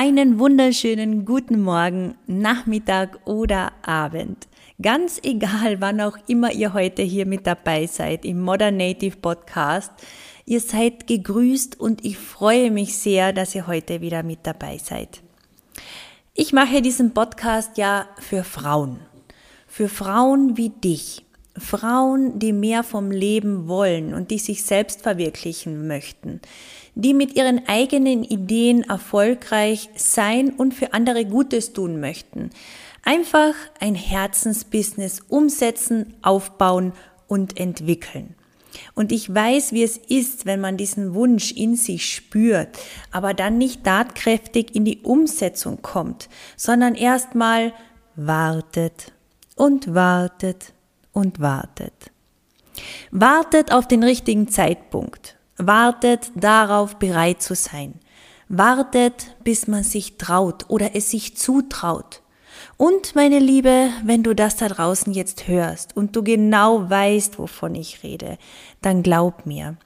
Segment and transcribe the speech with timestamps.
[0.00, 4.46] Einen wunderschönen guten Morgen, Nachmittag oder Abend.
[4.80, 9.90] Ganz egal, wann auch immer ihr heute hier mit dabei seid im Modern Native Podcast.
[10.46, 15.20] Ihr seid gegrüßt und ich freue mich sehr, dass ihr heute wieder mit dabei seid.
[16.32, 19.00] Ich mache diesen Podcast ja für Frauen.
[19.66, 21.24] Für Frauen wie dich.
[21.60, 26.40] Frauen, die mehr vom Leben wollen und die sich selbst verwirklichen möchten,
[26.94, 32.50] die mit ihren eigenen Ideen erfolgreich sein und für andere Gutes tun möchten.
[33.02, 36.92] Einfach ein Herzensbusiness umsetzen, aufbauen
[37.26, 38.34] und entwickeln.
[38.94, 42.68] Und ich weiß, wie es ist, wenn man diesen Wunsch in sich spürt,
[43.10, 47.72] aber dann nicht tatkräftig in die Umsetzung kommt, sondern erstmal
[48.16, 49.12] wartet
[49.56, 50.72] und wartet
[51.12, 52.10] und wartet.
[53.10, 55.36] Wartet auf den richtigen Zeitpunkt.
[55.56, 57.94] Wartet darauf, bereit zu sein.
[58.48, 62.22] Wartet, bis man sich traut oder es sich zutraut.
[62.76, 67.74] Und meine Liebe, wenn du das da draußen jetzt hörst und du genau weißt, wovon
[67.74, 68.38] ich rede,
[68.80, 69.76] dann glaub mir,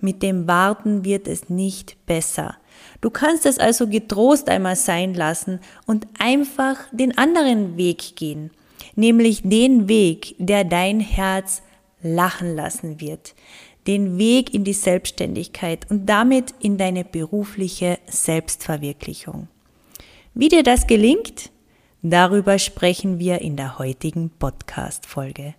[0.00, 2.56] mit dem Warten wird es nicht besser.
[3.00, 8.50] Du kannst es also getrost einmal sein lassen und einfach den anderen Weg gehen
[8.96, 11.62] nämlich den Weg, der dein Herz
[12.02, 13.34] lachen lassen wird,
[13.86, 19.48] den Weg in die Selbstständigkeit und damit in deine berufliche Selbstverwirklichung.
[20.34, 21.50] Wie dir das gelingt,
[22.02, 25.54] darüber sprechen wir in der heutigen Podcast-Folge.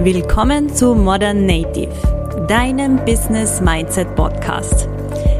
[0.00, 4.88] Willkommen zu Modern Native, deinem Business Mindset Podcast.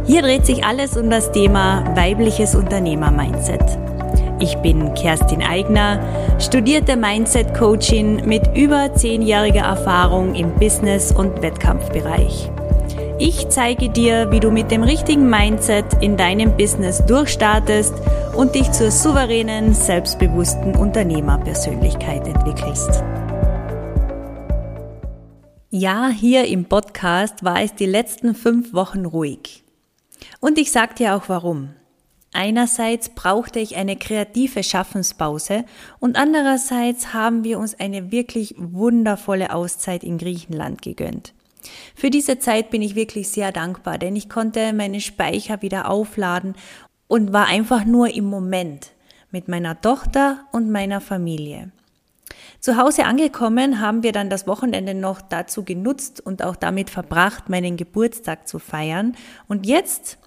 [0.04, 3.87] Hier dreht sich alles um das Thema weibliches Unternehmer-Mindset.
[4.40, 6.00] Ich bin Kerstin Eigner,
[6.38, 12.48] studierte Mindset-Coachin mit über zehnjähriger Erfahrung im Business- und Wettkampfbereich.
[13.18, 17.92] Ich zeige dir, wie du mit dem richtigen Mindset in deinem Business durchstartest
[18.36, 23.02] und dich zur souveränen, selbstbewussten Unternehmerpersönlichkeit entwickelst.
[25.70, 29.64] Ja, hier im Podcast war es die letzten fünf Wochen ruhig.
[30.38, 31.70] Und ich sag dir auch warum.
[32.32, 35.64] Einerseits brauchte ich eine kreative Schaffenspause
[35.98, 41.32] und andererseits haben wir uns eine wirklich wundervolle Auszeit in Griechenland gegönnt.
[41.94, 46.54] Für diese Zeit bin ich wirklich sehr dankbar, denn ich konnte meine Speicher wieder aufladen
[47.08, 48.92] und war einfach nur im Moment
[49.30, 51.72] mit meiner Tochter und meiner Familie.
[52.60, 57.48] Zu Hause angekommen haben wir dann das Wochenende noch dazu genutzt und auch damit verbracht,
[57.48, 59.16] meinen Geburtstag zu feiern.
[59.46, 60.17] Und jetzt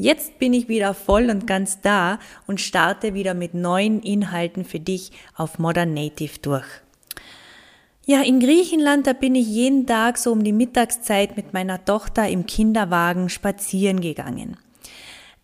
[0.00, 4.80] Jetzt bin ich wieder voll und ganz da und starte wieder mit neuen Inhalten für
[4.80, 6.64] dich auf Modern Native durch.
[8.06, 12.26] Ja, in Griechenland, da bin ich jeden Tag so um die Mittagszeit mit meiner Tochter
[12.26, 14.56] im Kinderwagen spazieren gegangen.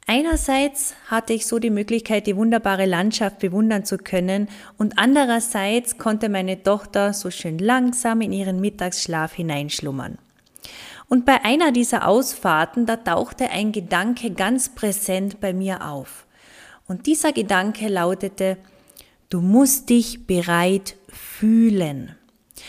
[0.06, 6.30] Einerseits hatte ich so die Möglichkeit, die wunderbare Landschaft bewundern zu können und andererseits konnte
[6.30, 10.16] meine Tochter so schön langsam in ihren Mittagsschlaf hineinschlummern.
[11.08, 16.26] Und bei einer dieser Ausfahrten, da tauchte ein Gedanke ganz präsent bei mir auf.
[16.88, 18.56] Und dieser Gedanke lautete,
[19.28, 22.16] du musst dich bereit fühlen.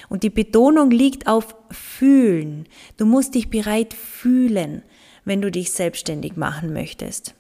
[0.10, 2.68] Und die Betonung liegt auf fühlen.
[2.98, 4.84] Du musst dich bereit fühlen,
[5.26, 7.34] wenn du dich selbstständig machen möchtest.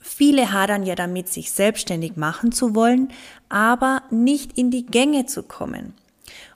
[0.00, 3.08] Viele hadern ja damit, sich selbstständig machen zu wollen,
[3.48, 5.94] aber nicht in die Gänge zu kommen.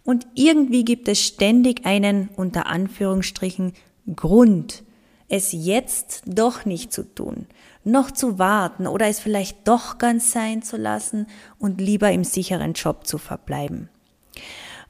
[0.05, 3.73] Und irgendwie gibt es ständig einen, unter Anführungsstrichen,
[4.15, 4.85] Grund,
[5.29, 7.47] es jetzt doch nicht zu tun,
[7.83, 11.27] noch zu warten oder es vielleicht doch ganz sein zu lassen
[11.59, 13.89] und lieber im sicheren Job zu verbleiben.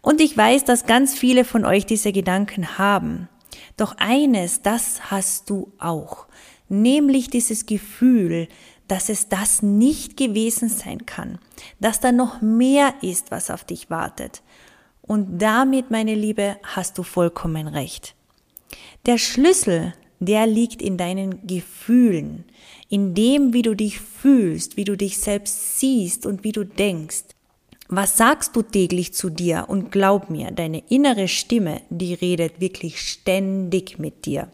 [0.00, 3.28] Und ich weiß, dass ganz viele von euch diese Gedanken haben.
[3.76, 6.26] Doch eines, das hast du auch,
[6.68, 8.48] nämlich dieses Gefühl,
[8.86, 11.38] dass es das nicht gewesen sein kann,
[11.80, 14.42] dass da noch mehr ist, was auf dich wartet.
[15.06, 18.14] Und damit, meine Liebe, hast du vollkommen recht.
[19.06, 22.44] Der Schlüssel, der liegt in deinen Gefühlen,
[22.88, 27.24] in dem, wie du dich fühlst, wie du dich selbst siehst und wie du denkst.
[27.88, 29.66] Was sagst du täglich zu dir?
[29.68, 34.48] Und glaub mir, deine innere Stimme, die redet wirklich ständig mit dir.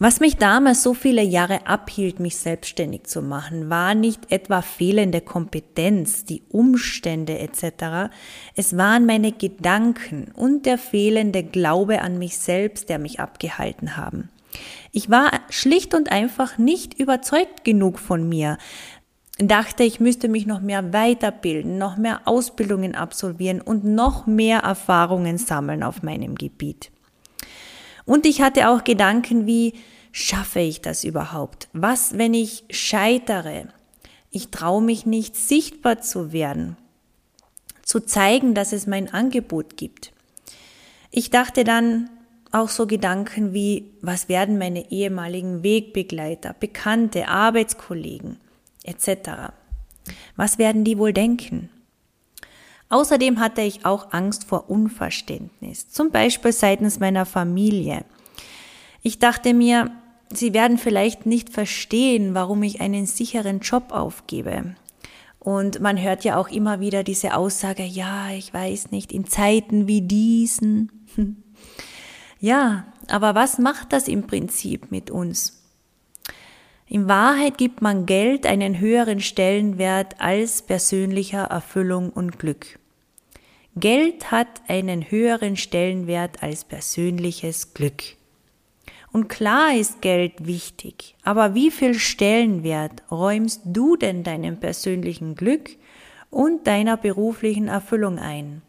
[0.00, 5.20] Was mich damals so viele Jahre abhielt, mich selbstständig zu machen, war nicht etwa fehlende
[5.20, 8.12] Kompetenz, die Umstände etc.
[8.54, 14.28] Es waren meine Gedanken und der fehlende Glaube an mich selbst, der mich abgehalten haben.
[14.92, 18.56] Ich war schlicht und einfach nicht überzeugt genug von mir,
[19.38, 25.38] dachte, ich müsste mich noch mehr weiterbilden, noch mehr Ausbildungen absolvieren und noch mehr Erfahrungen
[25.38, 26.92] sammeln auf meinem Gebiet.
[28.08, 29.74] Und ich hatte auch Gedanken wie,
[30.12, 31.68] schaffe ich das überhaupt?
[31.74, 33.68] Was, wenn ich scheitere?
[34.30, 36.78] Ich traue mich nicht, sichtbar zu werden,
[37.82, 40.14] zu zeigen, dass es mein Angebot gibt.
[41.10, 42.08] Ich dachte dann
[42.50, 48.38] auch so Gedanken wie, was werden meine ehemaligen Wegbegleiter, Bekannte, Arbeitskollegen
[48.84, 49.52] etc.
[50.34, 51.68] Was werden die wohl denken?
[52.90, 58.04] Außerdem hatte ich auch Angst vor Unverständnis, zum Beispiel seitens meiner Familie.
[59.02, 59.90] Ich dachte mir,
[60.32, 64.74] sie werden vielleicht nicht verstehen, warum ich einen sicheren Job aufgebe.
[65.38, 69.86] Und man hört ja auch immer wieder diese Aussage, ja, ich weiß nicht, in Zeiten
[69.86, 70.90] wie diesen.
[72.40, 75.58] ja, aber was macht das im Prinzip mit uns?
[76.90, 82.78] In Wahrheit gibt man Geld einen höheren Stellenwert als persönlicher Erfüllung und Glück.
[83.76, 88.02] Geld hat einen höheren Stellenwert als persönliches Glück.
[89.12, 95.70] Und klar ist Geld wichtig, aber wie viel Stellenwert räumst du denn deinem persönlichen Glück
[96.30, 98.62] und deiner beruflichen Erfüllung ein?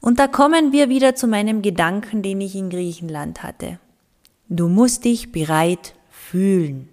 [0.00, 3.78] Und da kommen wir wieder zu meinem Gedanken, den ich in Griechenland hatte.
[4.48, 5.94] Du musst dich bereit
[6.30, 6.88] fühlen.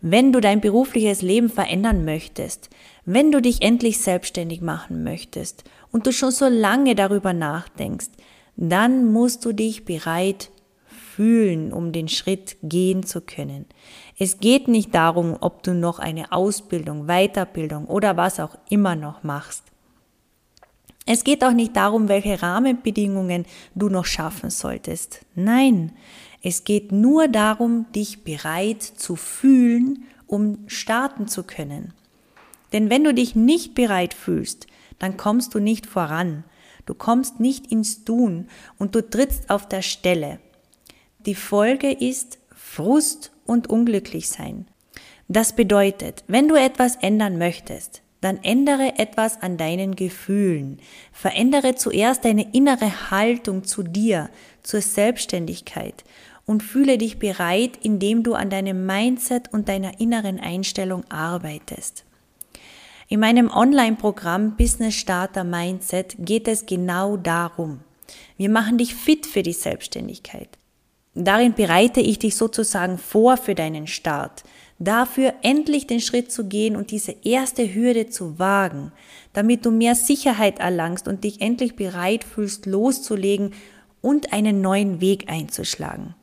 [0.00, 2.70] Wenn du dein berufliches Leben verändern möchtest,
[3.04, 8.10] wenn du dich endlich selbstständig machen möchtest und du schon so lange darüber nachdenkst,
[8.56, 10.50] dann musst du dich bereit
[10.86, 13.66] fühlen, um den Schritt gehen zu können.
[14.18, 19.22] Es geht nicht darum, ob du noch eine Ausbildung, Weiterbildung oder was auch immer noch
[19.22, 19.64] machst.
[21.04, 25.24] Es geht auch nicht darum, welche Rahmenbedingungen du noch schaffen solltest.
[25.34, 25.92] Nein,
[26.42, 31.94] es geht nur darum, dich bereit zu fühlen, um starten zu können.
[32.72, 34.66] Denn wenn du dich nicht bereit fühlst,
[34.98, 36.44] dann kommst du nicht voran.
[36.84, 38.48] Du kommst nicht ins Tun
[38.78, 40.40] und du trittst auf der Stelle.
[41.26, 44.66] Die Folge ist Frust und unglücklich sein.
[45.28, 50.78] Das bedeutet, wenn du etwas ändern möchtest, dann ändere etwas an deinen Gefühlen.
[51.12, 54.30] Verändere zuerst deine innere Haltung zu dir,
[54.62, 56.04] zur Selbstständigkeit
[56.46, 62.04] und fühle dich bereit, indem du an deinem Mindset und deiner inneren Einstellung arbeitest.
[63.08, 67.80] In meinem Online-Programm Business Starter Mindset geht es genau darum.
[68.36, 70.48] Wir machen dich fit für die Selbstständigkeit.
[71.14, 74.44] Darin bereite ich dich sozusagen vor für deinen Start,
[74.78, 78.92] dafür endlich den Schritt zu gehen und diese erste Hürde zu wagen,
[79.34, 83.52] damit du mehr Sicherheit erlangst und dich endlich bereit fühlst, loszulegen
[84.00, 86.14] und einen neuen Weg einzuschlagen.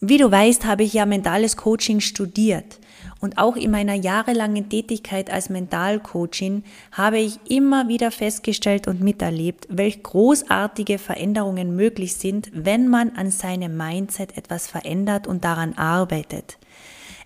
[0.00, 2.78] Wie du weißt, habe ich ja mentales Coaching studiert
[3.20, 9.66] und auch in meiner jahrelangen Tätigkeit als Mentalcoachin habe ich immer wieder festgestellt und miterlebt,
[9.70, 16.58] welch großartige Veränderungen möglich sind, wenn man an seinem Mindset etwas verändert und daran arbeitet.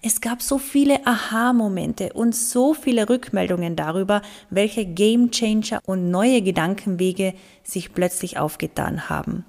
[0.01, 7.35] Es gab so viele Aha-Momente und so viele Rückmeldungen darüber, welche Gamechanger und neue Gedankenwege
[7.65, 9.45] sich plötzlich aufgetan haben.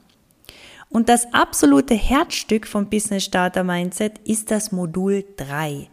[0.91, 5.89] Und das absolute Herzstück vom Business Starter Mindset ist das Modul 3.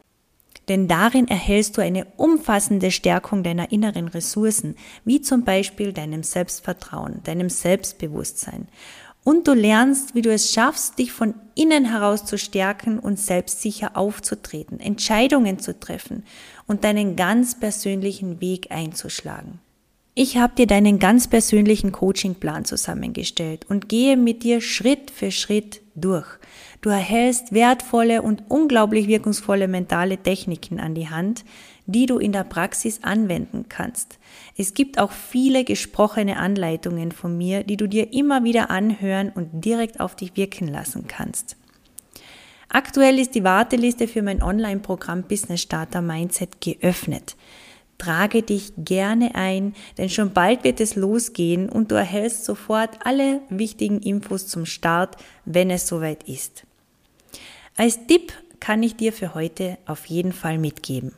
[0.67, 4.75] Denn darin erhältst du eine umfassende Stärkung deiner inneren Ressourcen,
[5.05, 8.67] wie zum Beispiel deinem Selbstvertrauen, deinem Selbstbewusstsein.
[9.23, 13.97] Und du lernst, wie du es schaffst, dich von innen heraus zu stärken und selbstsicher
[13.97, 16.25] aufzutreten, Entscheidungen zu treffen
[16.67, 19.61] und deinen ganz persönlichen Weg einzuschlagen.
[20.20, 25.80] Ich habe dir deinen ganz persönlichen Coachingplan zusammengestellt und gehe mit dir Schritt für Schritt
[25.94, 26.26] durch.
[26.80, 31.44] Du erhältst wertvolle und unglaublich wirkungsvolle mentale Techniken an die Hand,
[31.87, 34.18] die du in der Praxis anwenden kannst.
[34.56, 39.64] Es gibt auch viele gesprochene Anleitungen von mir, die du dir immer wieder anhören und
[39.64, 41.54] direkt auf dich wirken lassen kannst.
[42.68, 47.37] Aktuell ist die Warteliste für mein Online-Programm Business Starter Mindset geöffnet.
[47.99, 53.40] Trage dich gerne ein, denn schon bald wird es losgehen und du erhältst sofort alle
[53.50, 56.64] wichtigen Infos zum Start, wenn es soweit ist.
[57.76, 61.12] Als Tipp kann ich dir für heute auf jeden Fall mitgeben.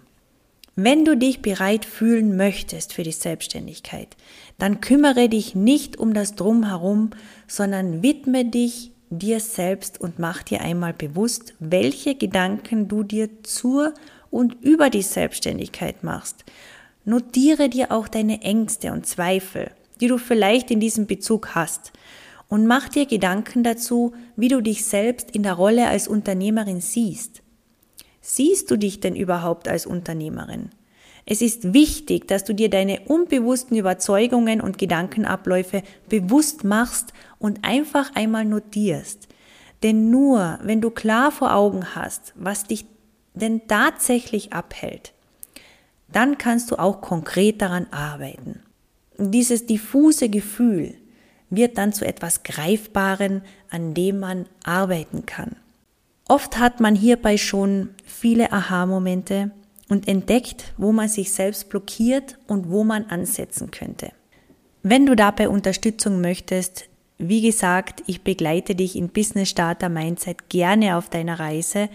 [0.76, 4.16] Wenn du dich bereit fühlen möchtest für die Selbstständigkeit,
[4.58, 7.10] dann kümmere dich nicht um das Drumherum,
[7.46, 13.92] sondern widme dich dir selbst und mach dir einmal bewusst, welche Gedanken du dir zur
[14.30, 16.44] und über die Selbstständigkeit machst.
[17.04, 19.70] Notiere dir auch deine Ängste und Zweifel,
[20.00, 21.92] die du vielleicht in diesem Bezug hast
[22.48, 27.42] und mach dir Gedanken dazu, wie du dich selbst in der Rolle als Unternehmerin siehst.
[28.20, 30.70] Siehst du dich denn überhaupt als Unternehmerin?
[31.26, 38.14] Es ist wichtig, dass du dir deine unbewussten Überzeugungen und Gedankenabläufe bewusst machst und einfach
[38.14, 39.28] einmal notierst.
[39.82, 42.84] Denn nur wenn du klar vor Augen hast, was dich
[43.40, 45.12] denn tatsächlich abhält,
[46.12, 48.60] dann kannst du auch konkret daran arbeiten.
[49.18, 50.94] Dieses diffuse Gefühl
[51.50, 55.56] wird dann zu etwas Greifbaren, an dem man arbeiten kann.
[56.28, 59.50] Oft hat man hierbei schon viele Aha-Momente
[59.88, 64.12] und entdeckt, wo man sich selbst blockiert und wo man ansetzen könnte.
[64.82, 70.96] Wenn du dabei Unterstützung möchtest, wie gesagt, ich begleite dich in Business Starter Mindset gerne
[70.96, 71.90] auf deiner Reise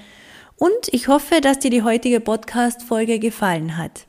[0.57, 4.07] und ich hoffe, dass dir die heutige Podcast-Folge gefallen hat.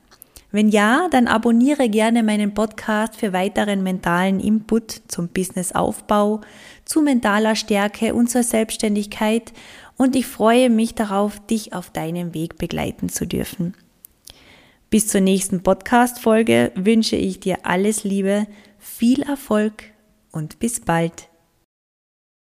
[0.53, 6.41] Wenn ja, dann abonniere gerne meinen Podcast für weiteren mentalen Input zum Businessaufbau,
[6.85, 9.53] zu mentaler Stärke und zur Selbstständigkeit
[9.97, 13.75] und ich freue mich darauf, dich auf deinem Weg begleiten zu dürfen.
[14.89, 18.47] Bis zur nächsten Podcast-Folge wünsche ich dir alles Liebe,
[18.79, 19.83] viel Erfolg
[20.31, 21.29] und bis bald.